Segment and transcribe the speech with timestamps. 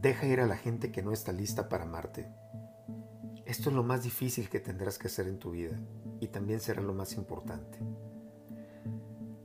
[0.00, 2.28] Deja ir a la gente que no está lista para amarte.
[3.46, 5.76] Esto es lo más difícil que tendrás que hacer en tu vida
[6.20, 7.78] y también será lo más importante.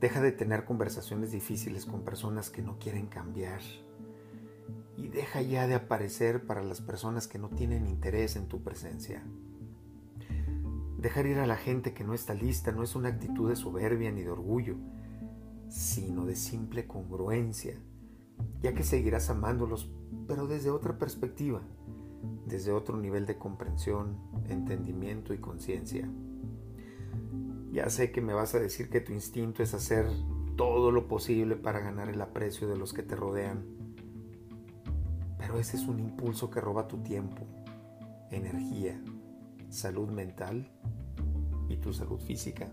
[0.00, 3.62] Deja de tener conversaciones difíciles con personas que no quieren cambiar.
[4.96, 9.24] Y deja ya de aparecer para las personas que no tienen interés en tu presencia.
[10.98, 14.12] Dejar ir a la gente que no está lista no es una actitud de soberbia
[14.12, 14.76] ni de orgullo,
[15.68, 17.76] sino de simple congruencia,
[18.62, 19.90] ya que seguirás amándolos,
[20.26, 21.62] pero desde otra perspectiva,
[22.46, 26.08] desde otro nivel de comprensión, entendimiento y conciencia.
[27.72, 30.06] Ya sé que me vas a decir que tu instinto es hacer
[30.56, 33.64] todo lo posible para ganar el aprecio de los que te rodean.
[35.38, 37.46] Pero ese es un impulso que roba tu tiempo,
[38.30, 39.02] energía,
[39.68, 40.70] salud mental
[41.68, 42.72] y tu salud física.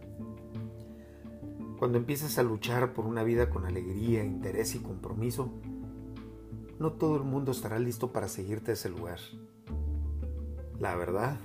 [1.82, 5.50] Cuando empiezas a luchar por una vida con alegría, interés y compromiso,
[6.78, 9.18] no todo el mundo estará listo para seguirte a ese lugar.
[10.78, 11.38] La verdad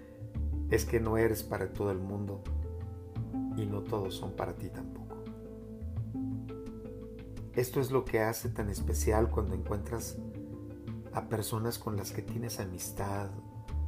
[0.70, 2.42] es que no eres para todo el mundo
[3.58, 5.16] y no todos son para ti tampoco.
[7.52, 10.16] Esto es lo que hace tan especial cuando encuentras
[11.12, 13.28] a personas con las que tienes amistad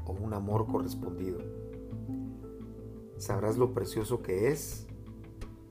[0.05, 1.39] o un amor correspondido.
[3.17, 4.86] Sabrás lo precioso que es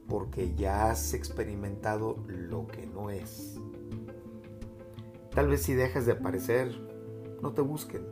[0.09, 3.57] porque ya has experimentado lo que no es.
[5.31, 6.75] Tal vez si dejas de aparecer,
[7.41, 8.05] no te busquen.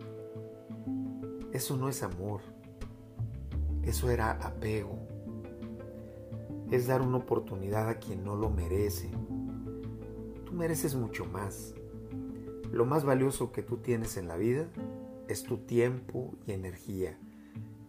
[1.51, 2.41] Eso no es amor.
[3.83, 5.07] Eso era apego
[6.71, 9.09] es dar una oportunidad a quien no lo merece.
[10.45, 11.73] Tú mereces mucho más.
[12.71, 14.67] Lo más valioso que tú tienes en la vida
[15.29, 17.17] es tu tiempo y energía,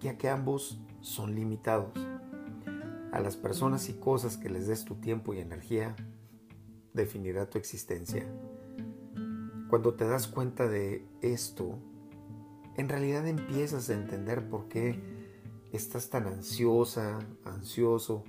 [0.01, 1.92] ya que ambos son limitados.
[3.12, 5.97] A las personas y cosas que les des tu tiempo y energía,
[6.92, 8.27] definirá tu existencia.
[9.70, 11.79] Cuando te das cuenta de esto,
[12.77, 15.01] en realidad empiezas a entender por qué
[15.73, 18.24] estás tan ansiosa, ansioso,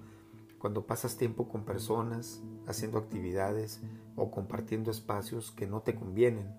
[0.59, 3.81] cuando pasas tiempo con personas, haciendo actividades
[4.15, 6.53] o compartiendo espacios que no te convienen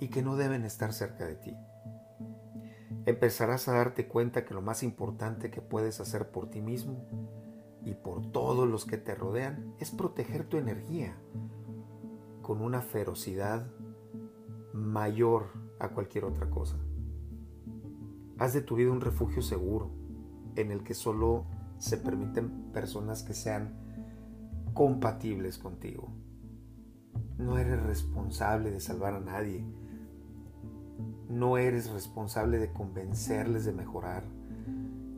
[0.00, 1.56] y que no deben estar cerca de ti.
[3.06, 7.06] Empezarás a darte cuenta que lo más importante que puedes hacer por ti mismo
[7.86, 11.16] y por todos los que te rodean es proteger tu energía
[12.42, 13.70] con una ferocidad
[14.72, 15.46] mayor
[15.78, 16.76] a cualquier otra cosa.
[18.38, 19.92] Haz de tu vida un refugio seguro
[20.56, 21.46] en el que solo
[21.78, 23.78] se permiten personas que sean
[24.74, 26.08] compatibles contigo.
[27.38, 29.64] No eres responsable de salvar a nadie.
[31.28, 34.24] No eres responsable de convencerles de mejorar.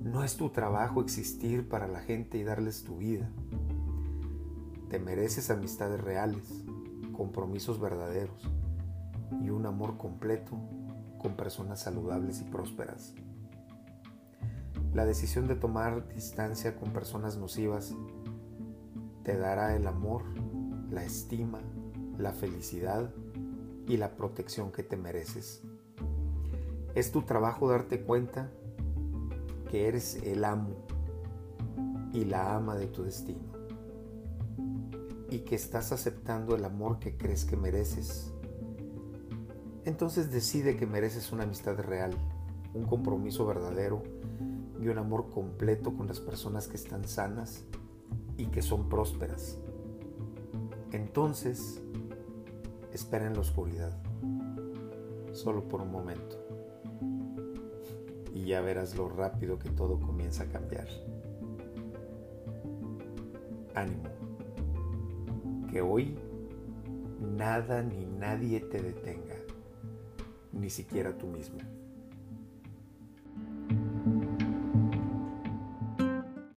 [0.03, 3.29] No es tu trabajo existir para la gente y darles tu vida.
[4.89, 6.65] Te mereces amistades reales,
[7.13, 8.49] compromisos verdaderos
[9.43, 10.57] y un amor completo
[11.19, 13.13] con personas saludables y prósperas.
[14.95, 17.95] La decisión de tomar distancia con personas nocivas
[19.25, 20.23] te dará el amor,
[20.91, 21.61] la estima,
[22.17, 23.13] la felicidad
[23.87, 25.63] y la protección que te mereces.
[26.95, 28.51] Es tu trabajo darte cuenta
[29.69, 30.77] que eres el amo
[32.13, 33.49] y la ama de tu destino
[35.31, 38.33] y que estás aceptando el amor que crees que mereces.
[39.85, 42.13] Entonces decide que mereces una amistad real,
[42.75, 44.03] un compromiso verdadero
[44.81, 47.65] y un amor completo con las personas que están sanas
[48.37, 49.59] y que son prósperas.
[50.93, 51.83] Entonces,
[52.93, 53.93] espera en la oscuridad,
[55.33, 56.48] solo por un momento,
[58.39, 60.87] y ya verás lo rápido que todo comienza a cambiar.
[63.75, 64.09] Ánimo,
[65.73, 66.17] que hoy
[67.21, 69.35] nada ni nadie te detenga,
[70.53, 71.59] ni siquiera tú mismo.